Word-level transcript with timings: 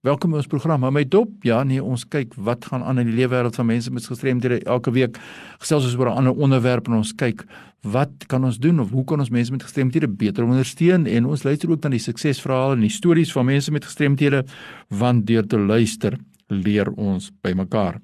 Welkom 0.00 0.32
by 0.32 0.38
ons 0.40 0.46
program. 0.48 0.80
Hou 0.86 0.94
my 0.96 1.02
dop. 1.04 1.28
Ja, 1.44 1.58
nee, 1.60 1.76
ons 1.84 2.06
kyk 2.08 2.30
wat 2.40 2.64
gaan 2.70 2.80
aan 2.88 3.02
in 3.02 3.10
die 3.10 3.18
lewe 3.18 3.34
wêreld 3.34 3.58
van 3.58 3.66
mense 3.68 3.90
met 3.92 4.06
gestremdhede 4.08 4.62
elke 4.64 4.94
week. 4.96 5.18
Gesels 5.60 5.84
ons 5.84 5.96
oor 6.00 6.08
'n 6.08 6.16
ander 6.22 6.32
onderwerp 6.32 6.88
en 6.88 6.94
ons 7.02 7.12
kyk 7.12 7.44
wat 7.82 8.08
kan 8.26 8.44
ons 8.44 8.56
doen 8.56 8.80
of 8.80 8.90
hoe 8.90 9.04
kan 9.04 9.20
ons 9.20 9.28
mense 9.28 9.52
met 9.52 9.62
gestremdhede 9.62 10.08
beter 10.08 10.44
ondersteun 10.44 11.06
en 11.06 11.26
ons 11.26 11.42
luister 11.42 11.70
ook 11.70 11.82
na 11.82 11.90
die 11.90 11.98
suksesverhale 11.98 12.76
en 12.76 12.80
die 12.80 12.88
stories 12.88 13.32
van 13.32 13.44
mense 13.44 13.70
met 13.70 13.84
gestremdhede 13.84 14.44
want 14.88 15.26
deur 15.26 15.46
te 15.46 15.58
luister 15.58 16.16
leer 16.48 16.88
ons 16.96 17.30
by 17.42 17.52
mekaar. 17.52 18.00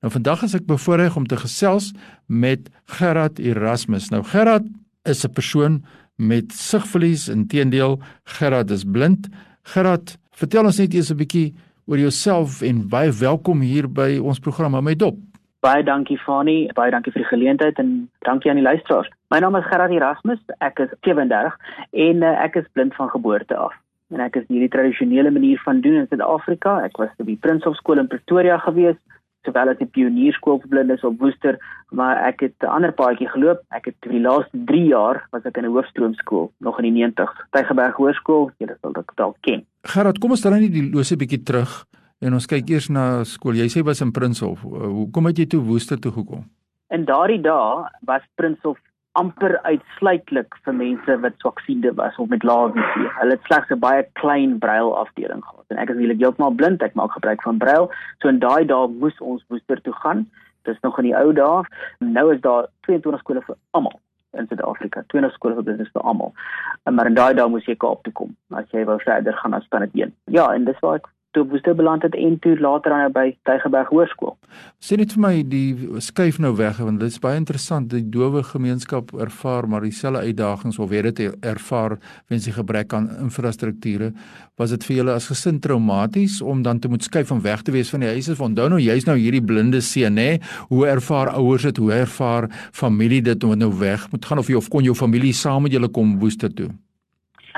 Nou 0.00 0.12
vandag 0.12 0.42
is 0.42 0.54
ek 0.54 0.66
bevoorreg 0.66 1.16
om 1.16 1.26
te 1.26 1.36
gesels 1.36 1.92
met 2.26 2.70
Gerard 2.86 3.38
Erasmus. 3.38 4.08
Nou 4.10 4.22
Gerard 4.22 4.64
is 5.04 5.24
'n 5.24 5.32
persoon 5.32 5.84
met 6.16 6.52
sigverlies. 6.52 7.28
Inteendeel, 7.28 8.00
Gerard 8.24 8.70
is 8.70 8.84
blind. 8.84 9.28
Gerard 9.62 10.16
Vertel 10.36 10.66
ons 10.68 10.76
net 10.76 10.92
eers 10.92 11.08
'n 11.12 11.16
bietjie 11.16 11.54
oor 11.88 11.96
jouself 11.96 12.60
en 12.60 12.82
baie 12.92 13.10
welkom 13.10 13.60
hier 13.64 13.86
by 13.88 14.18
ons 14.20 14.38
program 14.38 14.72
met 14.72 14.84
my 14.84 14.94
dop. 14.94 15.16
Baie 15.64 15.82
dankie 15.82 16.18
Fani, 16.18 16.68
baie 16.74 16.90
dankie 16.90 17.12
vir 17.12 17.22
die 17.22 17.30
geleentheid 17.30 17.78
en 17.78 18.10
dankie 18.28 18.50
aan 18.50 18.60
die 18.60 18.66
luisteraars. 18.66 19.08
My 19.30 19.38
naam 19.40 19.56
is 19.56 19.64
Gerard 19.64 19.92
Erasmus, 19.92 20.38
ek 20.60 20.78
is 20.78 20.92
37 21.08 21.56
en 21.92 22.22
uh, 22.22 22.44
ek 22.44 22.56
is 22.56 22.68
blind 22.72 22.94
van 22.94 23.08
geboorte 23.08 23.56
af. 23.56 23.72
En 24.12 24.20
ek 24.20 24.36
is 24.36 24.44
hierdie 24.48 24.68
tradisionele 24.68 25.30
manier 25.30 25.58
van 25.64 25.80
doen 25.80 25.94
in 26.02 26.06
Suid-Afrika. 26.06 26.84
Ek 26.84 26.98
was 26.98 27.08
by 27.16 27.36
Prince 27.40 27.66
of 27.66 27.76
School 27.76 27.98
in 27.98 28.06
Pretoria 28.06 28.58
gewees 28.58 29.00
sowel 29.46 29.72
as 29.72 29.78
die 29.80 29.88
pionierskool 29.88 30.60
vir 30.64 30.72
blindes 30.74 31.04
op 31.06 31.18
Woester, 31.22 31.58
maar 31.94 32.18
ek 32.28 32.42
het 32.46 32.56
'n 32.62 32.72
ander 32.76 32.92
paadjie 32.92 33.28
geloop. 33.28 33.62
Ek 33.70 33.86
het 33.86 33.96
die 34.00 34.20
laaste 34.20 34.58
3 34.66 34.86
jaar 34.86 35.26
was 35.32 35.44
ek 35.44 35.56
in 35.56 35.64
'n 35.64 35.72
hoofstroomskool, 35.72 36.52
nog 36.60 36.78
in 36.80 36.94
die 36.94 37.04
90s, 37.04 37.46
Tygerberg 37.50 37.96
Hoërskool, 37.96 38.50
julle 38.58 38.76
sal 38.80 38.92
dit 38.92 39.10
dalk 39.16 39.36
ken. 39.40 39.64
Gerard, 39.82 40.18
kom 40.18 40.30
ons 40.30 40.42
dan 40.42 40.52
net 40.52 40.72
die 40.72 40.90
lose 40.90 41.16
bietjie 41.16 41.42
terug 41.42 41.86
en 42.20 42.32
ons 42.32 42.46
kyk 42.46 42.70
eers 42.70 42.88
na 42.88 43.24
skool. 43.24 43.54
Jy 43.54 43.68
sê 43.68 43.84
was 43.84 44.00
in 44.00 44.12
Prinshof. 44.12 44.62
Hoekom 44.62 45.26
het 45.26 45.38
jy 45.38 45.46
toe 45.46 45.60
Woester 45.60 45.98
toe 45.98 46.12
gekom? 46.12 46.44
In 46.90 47.04
daardie 47.04 47.40
dae 47.40 47.88
was 48.06 48.22
Prinshof 48.34 48.78
amper 49.20 49.56
uitsluitlik 49.64 50.56
vir 50.66 50.74
mense 50.76 51.16
wat 51.24 51.36
swaksiende 51.42 51.92
was 52.00 52.16
of 52.22 52.28
met 52.32 52.44
lae 52.44 52.70
visie. 52.74 53.10
Hulle 53.18 53.36
het 53.36 53.48
slegs 53.48 53.70
'n 53.70 53.80
baie 53.80 54.06
klein 54.20 54.58
brail 54.58 54.96
afdeling 54.96 55.44
gehad. 55.44 55.64
En 55.68 55.78
ek 55.78 55.90
is 55.90 55.96
eintlik 55.96 56.20
heeltemal 56.20 56.50
blind. 56.50 56.82
Ek 56.82 56.94
maak 56.94 57.12
gebruik 57.12 57.42
van 57.42 57.58
brail. 57.58 57.90
So 58.20 58.28
in 58.28 58.38
daai 58.38 58.66
dae 58.66 58.88
moes 58.88 59.20
ons 59.20 59.46
booster 59.48 59.80
toe 59.82 59.92
gaan. 59.92 60.26
Dis 60.64 60.80
nog 60.82 60.98
in 60.98 61.04
die 61.04 61.16
ou 61.16 61.32
dae. 61.32 61.64
Nou 61.98 62.34
is 62.34 62.40
daar 62.40 62.66
22 62.80 63.20
skole 63.20 63.42
vir 63.42 63.56
almal 63.70 64.00
in 64.32 64.46
Suid-Afrika. 64.46 65.02
20 65.06 65.32
skole 65.32 65.54
vir 65.54 65.62
business 65.62 65.90
vir 65.92 66.02
almal. 66.02 66.32
Maar 66.84 67.06
in 67.06 67.14
daai 67.14 67.34
dae 67.34 67.48
moes 67.48 67.64
jy 67.64 67.76
Kaap 67.76 68.02
toe 68.02 68.12
kom 68.12 68.36
as 68.50 68.70
jy 68.70 68.84
wou 68.84 68.98
verder 68.98 69.32
gaan 69.32 69.54
as 69.54 69.68
dan 69.68 69.80
dit 69.80 70.02
een. 70.02 70.14
Ja, 70.24 70.52
en 70.52 70.64
dis 70.64 70.80
waar 70.80 70.96
ek 70.96 71.08
toe 71.36 71.44
Woester 71.50 71.74
beland 71.76 72.02
het 72.02 72.14
en 72.16 72.38
toe 72.40 72.54
later 72.60 72.92
dan 72.92 73.12
by 73.12 73.26
Tygerberg 73.44 73.90
Hoërskool. 73.92 74.34
Sê 74.80 74.96
net 74.96 75.12
vir 75.12 75.22
my 75.22 75.32
die 75.44 76.00
skuif 76.04 76.38
nou 76.40 76.54
weg 76.56 76.80
want 76.80 77.02
dit 77.02 77.12
is 77.12 77.20
baie 77.20 77.36
interessant. 77.36 77.90
Die 77.92 78.04
dowe 78.14 78.40
gemeenskap 78.46 79.12
ervaar 79.26 79.68
maar 79.68 79.84
dieselfde 79.84 80.24
uitdagings 80.24 80.78
of 80.80 80.88
weet 80.92 81.10
dit 81.10 81.36
ervaar 81.44 81.98
wens 82.32 82.48
die 82.48 82.54
gebrek 82.56 82.94
aan 82.96 83.10
infrastrukture. 83.26 84.12
Was 84.56 84.72
dit 84.72 84.86
vir 84.88 84.96
julle 85.02 85.16
as 85.18 85.28
gesin 85.28 85.60
traumaties 85.60 86.38
om 86.40 86.62
dan 86.64 86.80
te 86.80 86.88
moet 86.88 87.04
skuif 87.04 87.32
om 87.34 87.42
weg 87.44 87.66
te 87.66 87.74
wees 87.74 87.92
van 87.92 88.06
die 88.06 88.14
huis 88.14 88.30
is 88.32 88.40
onthou 88.40 88.70
nou 88.72 88.80
jy's 88.80 89.04
nou 89.08 89.18
hierdie 89.20 89.44
blinde 89.44 89.82
seun 89.84 90.16
nê 90.16 90.30
hoe 90.70 90.86
ervaar 90.88 91.34
ouers 91.36 91.68
dit? 91.68 91.82
Hoe 91.82 91.92
ervaar 91.92 92.48
familie 92.72 93.20
dit 93.22 93.44
om 93.44 93.52
nou 93.58 93.72
weg 93.82 94.08
moet 94.12 94.24
gaan? 94.24 94.40
Of 94.40 94.48
jy 94.48 94.56
of 94.56 94.72
kon 94.72 94.86
jou 94.86 94.96
familie 94.96 95.34
saam 95.36 95.68
met 95.68 95.76
julle 95.76 95.92
kom 95.92 96.16
Woester 96.22 96.48
toe? 96.48 96.72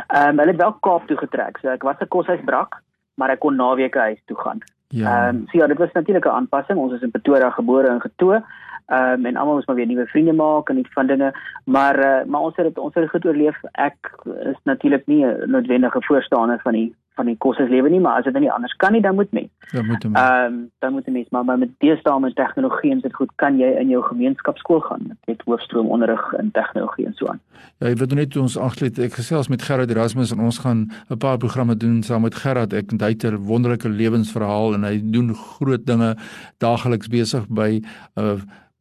Ehm 0.08 0.34
um, 0.34 0.42
hulle 0.42 0.54
het 0.54 0.60
wel 0.62 0.76
Kaap 0.82 1.06
toe 1.06 1.16
getrek 1.22 1.62
so 1.62 1.70
ek 1.70 1.86
was 1.86 2.02
'n 2.02 2.10
koshuisbrak 2.10 2.82
maar 3.18 3.34
ek 3.34 3.42
kon 3.42 3.58
naweke 3.58 3.98
huis 3.98 4.22
toe 4.30 4.38
gaan. 4.38 4.62
Ja. 4.88 5.10
Ehm 5.10 5.36
um, 5.36 5.42
so 5.50 5.58
ja, 5.58 5.66
dit 5.66 5.78
was 5.78 5.92
natuurlik 5.92 6.24
'n 6.24 6.38
aanpassing. 6.38 6.78
Ons 6.78 6.92
is 6.92 7.02
in 7.02 7.10
Pretoria 7.10 7.50
gebore 7.50 7.88
en 7.88 8.00
getoe. 8.00 8.42
Ehm 8.86 9.18
um, 9.18 9.26
en 9.26 9.36
almal 9.36 9.54
moes 9.54 9.66
maar 9.66 9.76
weer 9.76 9.86
nuwe 9.86 10.06
vriende 10.06 10.32
maak 10.32 10.68
en 10.68 10.78
iets 10.78 10.92
van 10.92 11.06
dinge, 11.06 11.32
maar 11.64 11.98
uh, 11.98 12.24
maar 12.26 12.40
ons 12.40 12.56
het 12.56 12.66
dit 12.66 12.78
ons 12.78 12.94
het 12.94 13.02
dit 13.02 13.10
goed 13.10 13.26
oorleef. 13.26 13.58
Ek 13.72 14.12
is 14.24 14.60
natuurlik 14.62 15.06
nie 15.06 15.26
'n 15.26 15.50
noodwendige 15.50 16.02
voorstander 16.02 16.60
van 16.60 16.72
die 16.72 16.94
van 17.18 17.28
die 17.30 17.36
kosses 17.44 17.70
lewe 17.72 17.90
nie, 17.92 18.00
maar 18.00 18.20
as 18.20 18.28
dit 18.28 18.38
nie 18.38 18.52
anders 18.54 18.74
kan 18.82 18.94
nie, 18.94 19.02
dan 19.04 19.18
moet 19.18 19.32
mens. 19.36 19.50
Dan 19.72 19.86
moet 19.90 20.04
mens. 20.04 20.18
Ehm 20.18 20.52
um, 20.52 20.58
dan 20.78 20.92
moet 20.94 21.10
mens 21.16 21.28
maar, 21.34 21.44
maar 21.44 21.58
met 21.58 21.74
deesdae 21.84 22.20
met 22.20 22.36
tegnologie 22.38 22.92
en 22.94 23.02
dit 23.04 23.14
goed 23.14 23.32
kan 23.42 23.58
jy 23.58 23.70
in 23.80 23.90
jou 23.94 24.02
gemeenskapskool 24.06 24.80
gaan 24.86 25.10
met 25.30 25.42
hoofstroom 25.50 25.90
onderrig 25.96 26.24
in 26.38 26.50
tegnologie 26.50 27.06
en 27.06 27.16
so 27.18 27.26
aan. 27.32 27.40
Ja, 27.78 27.90
ek 27.90 27.98
wil 28.00 28.14
net 28.18 28.36
ons 28.36 28.58
aansluit. 28.58 28.98
Ek 29.02 29.18
gesels 29.18 29.50
met 29.52 29.62
Gerard 29.62 29.90
Erasmus 29.90 30.32
en 30.34 30.44
ons 30.46 30.60
gaan 30.64 30.86
'n 31.10 31.18
paar 31.18 31.38
programme 31.38 31.76
doen 31.76 32.02
saam 32.02 32.22
met 32.22 32.34
Gerard. 32.34 32.72
Ek 32.72 32.90
het 32.90 33.24
'n 33.24 33.36
wonderlike 33.36 33.88
lewensverhaal 33.88 34.74
en 34.74 34.84
hy 34.84 35.00
doen 35.02 35.34
groot 35.34 35.86
dinge 35.86 36.16
daagliks 36.58 37.08
besig 37.08 37.48
by 37.48 37.82
uh, 38.16 38.38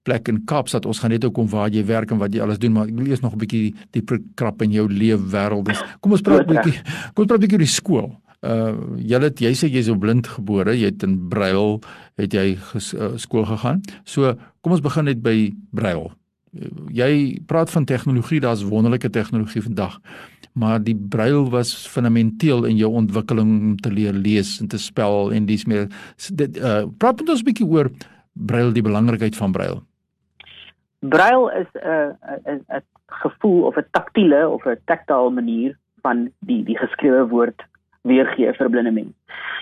plek 0.08 0.28
in 0.28 0.44
Kaapstad. 0.46 0.86
Ons 0.86 1.00
gaan 1.00 1.12
net 1.12 1.25
ook 1.25 1.34
kom 1.34 1.50
waar 1.52 1.69
jy 1.69 1.84
werk 1.86 2.12
en 2.12 2.22
wat 2.22 2.34
jy 2.34 2.42
alles 2.42 2.59
doen, 2.59 2.74
maar 2.75 2.88
ek 2.88 2.96
wil 2.96 3.08
eers 3.08 3.22
nog 3.22 3.34
'n 3.34 3.44
bietjie 3.44 3.75
dieper 3.92 4.19
krap 4.36 4.62
in 4.62 4.72
jou 4.72 4.88
lewe 4.88 5.24
wêreld. 5.34 5.68
Kom 6.02 6.12
ons 6.12 6.22
praat 6.22 6.48
'n 6.48 6.56
bietjie. 6.56 6.81
Kom 7.14 7.24
ons 7.24 7.28
praat 7.28 7.40
'n 7.40 7.46
bietjie 7.46 7.58
oor 7.59 7.68
die 7.68 7.75
skool 7.81 8.09
uh 8.47 9.24
het 9.24 9.41
jy 9.41 9.53
sê 9.56 9.69
jy's 9.69 9.90
so 9.90 9.96
blind 9.96 10.28
gebore, 10.28 10.75
jy 10.75 10.91
het 10.91 11.03
in 11.03 11.18
Braille 11.30 11.80
het 12.18 12.34
jy 12.34 12.56
ges, 12.56 12.94
uh, 12.94 13.16
skool 13.18 13.46
gegaan. 13.46 13.81
So 14.06 14.35
kom 14.62 14.72
ons 14.72 14.81
begin 14.81 15.06
net 15.06 15.22
by 15.22 15.53
Braille. 15.72 16.12
Uh, 16.56 16.69
jy 16.90 17.40
praat 17.47 17.69
van 17.69 17.86
tegnologie, 17.86 18.41
daar's 18.41 18.63
wonderlike 18.63 19.09
tegnologie 19.09 19.62
vandag. 19.62 20.00
Maar 20.53 20.81
die 20.84 20.96
Braille 20.96 21.50
was 21.50 21.88
fundamenteel 21.88 22.66
in 22.66 22.78
jou 22.78 22.91
ontwikkeling 22.91 23.50
om 23.72 23.78
te 23.78 23.91
leer 23.91 24.13
lees 24.13 24.57
en 24.62 24.68
te 24.68 24.80
spel 24.81 25.31
en 25.31 25.46
dis 25.46 25.66
meer 25.66 25.90
dit 26.34 26.57
uh 26.57 26.88
praat 26.97 27.19
met 27.19 27.30
ons 27.30 27.41
'n 27.41 27.46
bietjie 27.46 27.68
oor 27.68 27.91
Braille, 28.34 28.74
die 28.74 28.86
belangrikheid 28.86 29.36
van 29.36 29.52
Braille. 29.52 29.81
Braille 31.00 31.52
is 31.62 31.69
'n 31.74 32.16
uh, 32.46 32.78
'n 32.78 32.84
gevoel 33.07 33.63
of 33.63 33.78
'n 33.78 33.86
taktiele 33.91 34.50
of 34.50 34.66
'n 34.66 34.78
tactile 34.86 35.30
manier 35.30 35.78
van 36.02 36.31
die 36.40 36.63
die 36.63 36.78
geskrewe 36.78 37.28
woord 37.28 37.62
weergee 38.07 38.53
vir 38.53 38.68
'n 38.68 38.72
blinde 38.72 38.91
mens. 38.91 39.13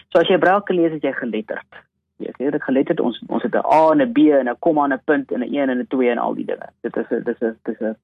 So 0.09 0.19
as 0.19 0.27
jy 0.27 0.37
braille 0.37 0.63
kan 0.63 0.75
lees, 0.75 0.93
is 0.93 1.01
jy 1.01 1.13
geletterd. 1.13 1.83
Jy 2.23 2.31
sê 2.37 2.51
dit 2.51 2.63
geletterd 2.63 2.99
ons 2.99 3.19
ons 3.27 3.43
het 3.43 3.55
'n 3.55 3.65
A 3.65 3.91
en 3.91 4.01
'n 4.01 4.13
B 4.13 4.17
en 4.31 4.49
'n 4.49 4.59
komma 4.59 4.85
en 4.85 4.93
'n 4.93 5.01
punt 5.05 5.31
en 5.31 5.41
'n 5.43 5.53
1 5.53 5.69
en 5.69 5.79
'n 5.79 5.87
2 5.87 6.09
en 6.11 6.17
al 6.17 6.35
die 6.35 6.45
dinge. 6.45 6.67
Dit 6.81 6.97
is 6.97 7.09
'n 7.11 7.23
dis 7.23 7.41
'n 7.41 7.57
dis 7.63 7.79
'n 7.81 7.95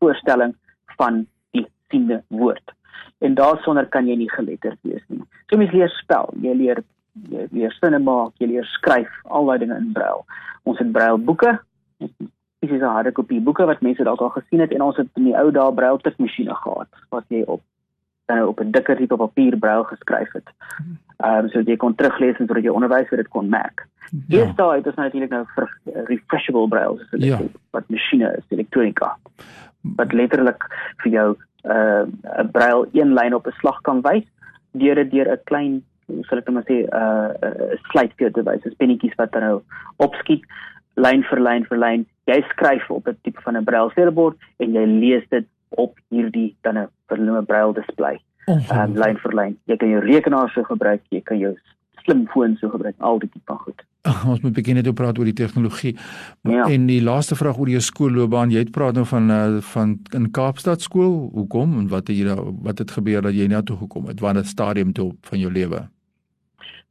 voorstelling 0.00 0.54
van 0.96 1.26
die 1.50 1.66
siende 1.88 2.22
woord. 2.28 2.72
En 3.18 3.34
daarsonder 3.34 3.86
kan 3.86 4.06
jy 4.06 4.16
nie 4.16 4.30
geletterd 4.30 4.78
wees 4.82 5.04
nie. 5.06 5.22
So 5.46 5.56
mens 5.56 5.72
leer 5.72 5.88
spel, 5.88 6.34
jy 6.40 6.54
leer 6.54 6.82
jy 7.30 7.46
leer 7.50 7.72
sinne 7.72 7.98
maak, 7.98 8.32
jy 8.38 8.46
leer 8.46 8.64
skryf, 8.64 9.10
al 9.24 9.46
daai 9.46 9.58
dinge 9.58 9.76
in 9.76 9.92
braille. 9.92 10.24
Ons 10.64 10.78
het 10.78 10.92
braille 10.92 11.18
boeke. 11.18 11.60
Dis 11.98 12.70
is 12.70 12.80
'n 12.80 12.94
harde 12.96 13.12
kopie 13.12 13.40
boeke 13.40 13.66
wat 13.66 13.80
mense 13.80 14.04
dalk 14.04 14.20
al 14.20 14.34
gesien 14.38 14.60
het 14.60 14.72
en 14.72 14.82
ons 14.82 14.96
het 14.96 15.08
in 15.16 15.24
die 15.24 15.36
ou 15.36 15.50
dae 15.50 15.72
braille 15.72 15.98
tikmasjiene 15.98 16.54
gehad 16.54 16.88
wat 17.10 17.24
jy 17.28 17.42
op 17.46 17.60
dan 18.26 18.46
op 18.46 18.60
'n 18.60 18.70
dikker 18.70 18.96
tipe 18.96 19.16
papier 19.16 19.56
braille 19.56 19.84
geskryf 19.84 20.32
het. 20.32 20.48
Ehm 21.16 21.44
um, 21.44 21.48
so 21.48 21.60
jy 21.60 21.76
kon 21.76 21.94
teruglees 21.94 22.38
en 22.38 22.46
sodat 22.46 22.62
jy 22.62 22.70
onderwyser 22.70 23.16
dit 23.16 23.28
kon 23.28 23.48
merk. 23.48 23.86
Ja. 24.28 24.38
Eers 24.38 24.54
daai 24.54 24.76
het 24.76 24.86
ons 24.86 24.96
natuurlik 24.96 25.30
nou 25.30 25.44
vir 25.54 25.78
refreshable 26.04 26.68
braille 26.68 26.98
so 26.98 27.16
dit 27.16 27.28
ja. 27.28 27.38
wat 27.70 27.88
masjiene 27.88 28.34
is, 28.36 28.44
elektronika. 28.48 29.16
Wat 29.80 30.12
letterlik 30.12 30.64
vir 31.02 31.12
jou 31.12 31.36
'n 31.64 31.70
uh, 31.70 32.04
'n 32.38 32.50
braille 32.50 32.88
een 32.92 33.14
lyn 33.14 33.34
op 33.34 33.46
'n 33.46 33.58
slag 33.60 33.80
kan 33.80 34.00
wys 34.00 34.26
deur 34.72 34.94
dit 34.94 35.10
deur 35.10 35.32
'n 35.32 35.40
klein 35.44 35.82
hoe 36.06 36.24
sal 36.24 36.38
ek 36.38 36.48
net 36.48 36.68
sê 36.68 36.78
'n 36.82 36.88
uh, 36.90 37.78
slytjie 37.90 38.30
te 38.30 38.42
wys, 38.42 38.64
'n 38.64 38.76
pennetjies 38.76 39.16
wat 39.16 39.32
dan 39.32 39.42
nou 39.42 39.62
opskiet 39.96 40.44
lyn 40.96 41.22
vir 41.22 41.40
lyn 41.40 41.64
vir 41.64 41.78
lyn. 41.78 42.06
Jy 42.26 42.42
skryf 42.50 42.90
op 42.90 43.08
'n 43.08 43.16
tipe 43.22 43.40
van 43.42 43.56
'n 43.56 43.64
braille 43.64 43.90
sterbord 43.90 44.36
en 44.58 44.72
jy 44.72 44.84
lees 44.84 45.24
dit 45.28 45.46
op 45.74 45.98
hierdie 46.08 46.56
dan 46.60 46.78
'n 46.78 46.88
vernoemde 47.06 47.42
braille 47.42 47.74
display. 47.74 48.20
Ehm 48.46 48.80
um, 48.80 48.96
lyn 48.98 49.16
vir 49.16 49.34
lyn. 49.34 49.58
Jy 49.64 49.76
kan 49.76 49.88
jou 49.88 50.02
rekenaar 50.02 50.50
so 50.50 50.62
gebruik, 50.62 51.02
jy 51.08 51.20
kan 51.20 51.38
jou 51.38 51.56
slimfoon 52.02 52.56
so 52.56 52.68
gebruik, 52.68 52.94
al 52.98 53.18
die 53.18 53.28
tipe 53.28 53.44
van 53.46 53.58
goed. 53.58 53.82
Ach, 54.02 54.24
ons 54.26 54.40
moet 54.42 54.52
begin 54.52 54.74
net 54.74 54.86
oor 54.86 54.96
praat 54.98 55.18
oor 55.18 55.28
die 55.30 55.36
tegnologie. 55.38 55.92
Ja. 56.50 56.64
En 56.66 56.86
die 56.86 57.02
laaste 57.02 57.36
vraag 57.38 57.58
oor 57.58 57.70
jou 57.70 57.80
skoolloopbaan, 57.80 58.50
jy 58.50 58.64
het 58.64 58.72
praat 58.74 58.98
nou 58.98 59.04
van 59.06 59.30
uh, 59.30 59.60
van 59.72 59.98
in 60.10 60.30
Kaapstad 60.30 60.82
skool. 60.82 61.30
Hoekom 61.36 61.78
en 61.78 61.88
wat 61.92 62.10
het 62.10 62.16
jy 62.16 62.26
nou 62.26 62.56
wat 62.66 62.82
het 62.82 62.90
gebeur 62.90 63.22
dat 63.22 63.38
jy 63.38 63.46
na 63.46 63.62
toe 63.62 63.76
gekom 63.76 64.10
het? 64.10 64.20
'n 64.20 64.44
stadium 64.44 64.92
toe 64.92 65.12
van 65.20 65.38
jou 65.38 65.52
lewe? 65.52 65.88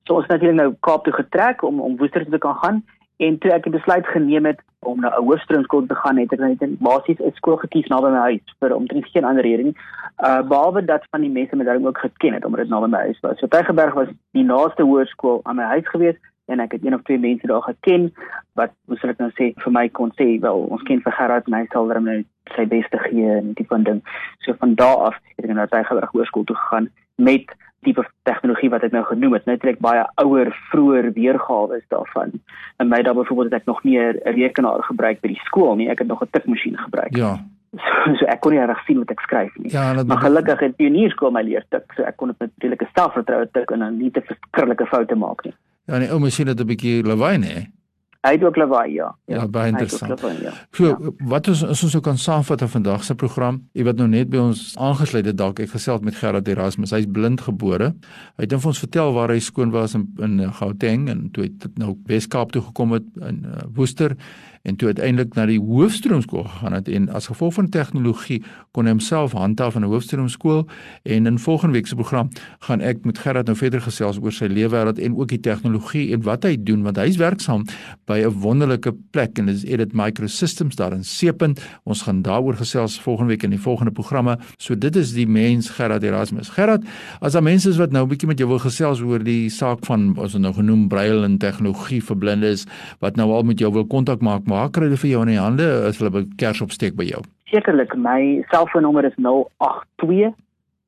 So 0.07 0.15
ons 0.15 0.27
het 0.27 0.31
natuurlik 0.31 0.57
nou 0.57 0.75
Kaap 0.79 1.03
toe 1.03 1.13
getrek 1.13 1.63
om 1.63 1.81
om 1.81 1.97
Woester 1.97 2.25
te 2.29 2.37
kan 2.37 2.55
gaan 2.55 2.83
en 3.17 3.37
toe 3.37 3.51
ek 3.51 3.63
die 3.63 3.75
besluit 3.75 4.07
geneem 4.07 4.45
het 4.45 4.59
om 4.85 4.99
na 4.99 5.09
'n 5.09 5.23
hoofstroomskool 5.23 5.85
te 5.85 5.95
gaan 5.95 6.17
het 6.17 6.33
ek 6.33 6.39
net 6.39 6.79
basies 6.79 7.19
'n 7.19 7.31
skool 7.35 7.57
gekies 7.57 7.87
naby 7.87 8.09
my 8.09 8.21
huis 8.29 8.55
vir 8.59 8.75
om 8.75 8.87
drie 8.87 9.03
geen 9.03 9.23
ander 9.23 9.43
rede 9.43 9.63
nie. 9.63 9.77
Uh 10.17 10.41
behalwe 10.41 10.85
dat 10.85 11.03
van 11.09 11.21
die 11.21 11.29
mense 11.29 11.55
met 11.55 11.67
hulle 11.67 11.87
ook 11.87 11.97
geken 11.97 12.33
het 12.33 12.45
omdat 12.45 12.59
dit 12.59 12.69
naby 12.69 12.87
my 12.87 12.97
huis 12.97 13.19
was. 13.19 13.39
So 13.39 13.47
Tygerberg 13.47 13.93
was 13.93 14.07
die 14.31 14.43
naaste 14.43 14.83
hoërskool 14.83 15.39
aan 15.43 15.55
my 15.55 15.63
huis 15.63 15.87
gewees 15.87 16.17
en 16.45 16.59
ek 16.59 16.71
het 16.71 16.85
een 16.85 16.93
of 16.93 17.01
twee 17.01 17.19
mense 17.19 17.47
daar 17.47 17.61
geken 17.61 18.13
wat 18.53 18.71
hoe 18.85 18.97
sal 18.97 19.09
ek 19.09 19.17
nou 19.17 19.29
sê 19.29 19.53
vir 19.63 19.71
my 19.71 19.89
kon 19.89 20.11
sê 20.19 20.39
wel 20.39 20.59
ons 20.69 20.83
ken 20.83 21.01
vir 21.01 21.13
Gerard 21.13 21.47
en 21.47 21.53
hy 21.53 21.65
sal 21.71 21.93
hom 21.93 22.03
nou 22.03 22.23
sy 22.55 22.65
beste 22.65 22.97
gee 22.97 23.37
en 23.37 23.53
die 23.53 23.67
van 23.67 23.83
ding. 23.83 24.01
So 24.39 24.53
van 24.53 24.75
daar 24.75 24.97
af 24.97 25.15
het 25.35 25.45
ek 25.45 25.53
na 25.53 25.65
Tygerberg 25.65 26.11
hoërskool 26.11 26.43
toe 26.43 26.55
gegaan 26.55 26.89
met 27.15 27.45
tipe 27.85 28.05
tegnologie 28.23 28.69
wat 28.69 28.83
ek 28.83 28.91
nou 28.91 29.03
genoem 29.03 29.33
het, 29.33 29.45
net 29.45 29.63
ek 29.65 29.79
baie 29.79 30.03
ouer 30.23 30.51
vroeër 30.71 31.11
weergawe 31.13 31.77
is 31.77 31.87
daarvan. 31.93 32.35
En 32.77 32.87
my 32.87 33.01
daar 33.01 33.17
byvoorbeeld 33.17 33.51
het 33.51 33.61
ek 33.61 33.71
nog 33.71 33.83
nie 33.83 33.97
'n 33.99 34.19
rekenaar 34.23 34.83
gebruik 34.83 35.21
by 35.21 35.27
die 35.27 35.41
skool 35.45 35.75
nie, 35.75 35.89
ek 35.89 35.99
het 35.99 36.07
nog 36.07 36.21
'n 36.21 36.31
tikmasjien 36.31 36.77
gebruik. 36.77 37.15
Ja. 37.17 37.39
So, 37.71 38.13
so 38.19 38.25
ek 38.25 38.41
kon 38.41 38.51
nie 38.51 38.65
reg 38.65 38.83
sien 38.85 38.97
wat 38.99 39.11
ek 39.11 39.19
skryf 39.19 39.57
nie. 39.57 39.71
Ja, 39.71 40.03
maar 40.03 40.17
gelukkig 40.17 40.59
het 40.59 40.75
pionierskool 40.75 41.31
my 41.31 41.41
leer 41.41 41.63
tik, 41.69 41.93
so 41.95 42.03
ek 42.03 42.17
kon 42.17 42.27
dit 42.27 42.39
met 42.39 42.51
redelike 42.57 42.87
selfvertroue 42.93 43.47
tik 43.51 43.71
en 43.71 43.79
dan 43.79 43.97
nie 43.97 44.11
te 44.11 44.21
verskriklike 44.21 44.85
foute 44.85 45.15
maak 45.15 45.43
nie. 45.43 45.53
Ja, 45.87 45.99
die 45.99 46.11
ou 46.11 46.19
masjien 46.19 46.47
het 46.47 46.59
'n 46.59 46.67
bietjie 46.67 47.03
lawaai, 47.03 47.37
nee. 47.37 47.71
Hy 48.21 48.35
het 48.35 48.43
ook 48.43 48.55
lawaai, 48.55 48.91
ja. 48.93 49.07
Ja, 49.25 49.35
ja 49.35 49.47
baie 49.49 49.71
interessant. 49.71 50.21
Lawaai, 50.21 50.43
ja. 50.43 50.51
So, 50.77 50.85
ja. 50.85 51.11
wat 51.25 51.47
ons 51.49 51.63
as 51.65 51.81
ons 51.81 51.95
so 51.95 52.03
kan 52.05 52.19
saamvat 52.21 52.61
van 52.61 52.69
vandag 52.69 53.03
se 53.03 53.15
program, 53.17 53.57
jy 53.73 53.85
wat 53.87 53.97
nou 53.97 54.05
net 54.11 54.29
by 54.29 54.37
ons 54.43 54.61
aangesluit 54.77 55.25
het 55.25 55.39
dalk 55.39 55.59
ek 55.63 55.73
gesels 55.73 56.03
met 56.05 56.19
Gerard 56.19 56.51
Erasmus. 56.51 56.93
Hy's 56.93 57.09
blind 57.09 57.41
gebore. 57.41 57.95
Hy 58.37 58.45
het 58.45 58.53
vir 58.53 58.71
ons 58.73 58.83
vertel 58.85 59.15
waar 59.17 59.33
hy 59.33 59.39
skoon 59.41 59.73
was 59.73 59.97
in 59.97 60.05
in 60.21 60.37
Gauteng 60.53 61.09
en 61.09 61.29
toe 61.33 61.47
hy 61.47 61.71
nou 61.81 61.95
Weskaap 62.05 62.53
toe 62.53 62.61
gekom 62.69 62.93
het 62.99 63.09
in 63.25 63.41
uh, 63.49 63.65
Woester 63.73 64.13
en 64.61 64.75
toe 64.75 64.87
uiteindelik 64.87 65.33
na 65.33 65.45
die 65.49 65.59
hoofstroomskool 65.59 66.43
gegaan 66.43 66.73
het 66.73 66.89
en 66.89 67.09
as 67.09 67.27
gevolg 67.31 67.53
van 67.53 67.69
tegnologie 67.73 68.41
kon 68.75 68.85
hy 68.85 68.93
homself 68.93 69.33
handhaaf 69.33 69.75
in 69.75 69.81
'n 69.81 69.89
hoofstroomskool 69.89 70.67
en 71.03 71.25
in 71.25 71.39
volgende 71.39 71.73
week 71.73 71.87
se 71.87 71.95
program 71.95 72.29
gaan 72.59 72.81
ek 72.81 73.05
met 73.05 73.17
Gerard 73.17 73.45
nou 73.45 73.57
verder 73.57 73.81
gesels 73.81 74.19
oor 74.21 74.31
sy 74.31 74.45
lewenswêreld 74.45 74.99
en 74.99 75.17
ook 75.17 75.27
die 75.27 75.39
tegnologie 75.39 76.13
en 76.13 76.21
wat 76.21 76.43
hy 76.43 76.57
doen 76.63 76.83
want 76.83 76.97
hy 76.97 77.07
is 77.07 77.17
werksaam 77.17 77.65
by 78.11 78.19
'n 78.27 78.41
wonderlike 78.43 78.91
plek. 79.11 79.37
En 79.39 79.45
dit 79.45 79.55
is 79.55 79.65
Edit 79.65 79.93
Microsystems 79.93 80.75
daar 80.75 80.91
in 80.91 81.03
Seepunt. 81.03 81.61
Ons 81.83 82.01
gaan 82.01 82.21
daaroor 82.21 82.53
gesels 82.53 82.99
volgende 82.99 83.31
week 83.31 83.43
in 83.43 83.49
die 83.49 83.59
volgende 83.59 83.91
programme. 83.91 84.37
So 84.57 84.75
dit 84.75 84.95
is 84.95 85.13
die 85.13 85.27
mens 85.27 85.69
Gerard 85.69 86.03
Erasmus. 86.03 86.49
Gerard 86.49 86.83
as 87.21 87.33
daar 87.33 87.43
mense 87.43 87.69
is 87.69 87.77
wat 87.77 87.91
nou 87.91 88.03
'n 88.03 88.09
bietjie 88.09 88.27
met 88.27 88.37
jou 88.37 88.49
wil 88.49 88.59
gesels 88.59 89.01
oor 89.01 89.23
die 89.23 89.49
saak 89.49 89.85
van 89.85 90.17
ons 90.17 90.33
het 90.33 90.41
nou 90.41 90.53
genoem 90.53 90.87
braille 90.87 91.23
en 91.23 91.37
tegnologie 91.37 92.01
vir 92.03 92.17
blindes 92.17 92.65
wat 92.99 93.15
nou 93.15 93.31
al 93.31 93.43
met 93.43 93.59
jou 93.59 93.71
wil 93.71 93.85
kontak 93.85 94.21
maak 94.21 94.41
waar 94.45 94.69
kry 94.69 94.83
hulle 94.83 94.97
vir 94.97 95.09
jou 95.09 95.21
in 95.21 95.27
die 95.27 95.39
hande 95.39 95.83
as 95.87 95.97
hulle 95.99 96.19
'n 96.19 96.33
kers 96.35 96.61
opsteek 96.61 96.95
by 96.95 97.03
jou? 97.03 97.21
Sekerlik, 97.45 97.95
my 97.95 98.43
selfoonnommer 98.51 99.05
is 99.05 99.15
082 99.17 100.33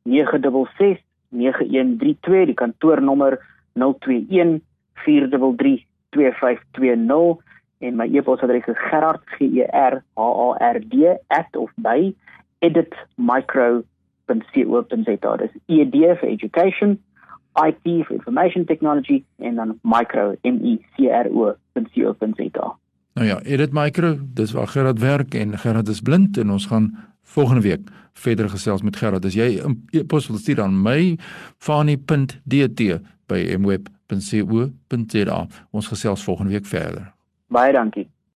966 0.04 1.00
9132, 1.30 2.46
die 2.46 2.54
kantoornommer 2.54 3.40
021 3.76 4.62
433 5.06 5.86
2520 6.14 7.42
en 7.84 7.96
my 7.96 8.08
e-posadres 8.08 8.68
is 8.68 8.78
gerard 8.90 9.22
g 9.38 9.40
e 9.60 9.68
r 9.72 10.04
h 10.16 10.20
a 10.20 10.58
r 10.74 10.80
d 10.80 10.96
@ 11.30 11.58
of 11.64 11.70
by 11.76 12.16
editmicro.co.za. 12.60 15.38
Dis 15.38 15.52
e 15.68 15.86
d 15.86 15.98
vir 16.20 16.30
education, 16.30 17.00
IT 17.68 17.84
vir 17.84 18.12
information 18.12 18.66
technology 18.66 19.24
en 19.40 19.56
dan 19.56 19.80
micro 19.84 20.36
m 20.44 20.60
e 20.64 20.78
c 20.96 21.10
r 21.10 21.28
o.co.za. 21.30 22.78
Nou 23.14 23.28
ja, 23.28 23.42
Edit 23.46 23.74
Micro, 23.74 24.18
dis 24.34 24.52
waar 24.52 24.68
Gerard 24.68 25.00
werk 25.00 25.34
en 25.34 25.58
Gerard 25.58 25.88
is 25.88 26.02
blind 26.02 26.38
en 26.38 26.52
ons 26.52 26.66
gaan 26.66 26.98
volgende 27.22 27.62
week 27.62 27.90
verder 28.14 28.50
gesels 28.50 28.82
met 28.82 28.96
Gerard. 28.96 29.26
As 29.26 29.34
jy 29.34 29.62
'n 29.62 29.86
e-pos 29.92 30.28
wil 30.28 30.38
stuur 30.38 30.62
aan 30.62 30.82
my 30.82 31.18
fani.dt 31.58 32.82
by 33.28 33.56
mweb.co.za. 33.58 34.03
Ons 35.72 35.88
gesels 35.88 36.24
volgende 36.24 36.52
week 36.52 36.66
verder. 36.66 37.14
Baie 37.48 37.74
dankie. 37.74 38.08